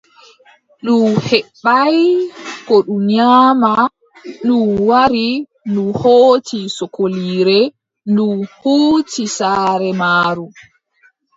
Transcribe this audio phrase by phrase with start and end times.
[0.81, 0.95] Ndu
[1.27, 1.99] heɓaay
[2.67, 3.71] ko ndu nyaama,
[4.43, 5.27] ndu wari,
[5.69, 7.59] ndu hooci sokoliire,
[8.11, 8.25] ndu
[8.59, 10.45] huuci saare maaru.